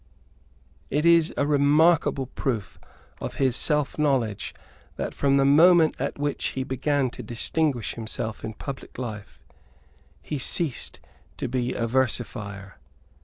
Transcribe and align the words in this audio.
It 0.89 1.05
is 1.05 1.31
a 1.37 1.45
remarkable 1.45 2.25
proof 2.25 2.79
of 3.19 3.35
his 3.35 3.55
selfknowledge 3.55 4.51
that, 4.95 5.13
from 5.13 5.37
the 5.37 5.45
moment 5.45 5.95
at 5.99 6.17
which 6.17 6.43
he 6.57 6.63
began 6.63 7.11
to 7.11 7.21
distinguish 7.21 7.93
himself 7.93 8.43
in 8.43 8.55
public 8.55 8.97
life, 8.97 9.39
he 10.23 10.39
ceased 10.39 10.99
to 11.37 11.47
be 11.47 11.73
a 11.75 11.85
versifier. 11.85 12.79